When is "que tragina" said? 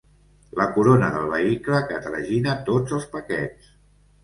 1.93-2.57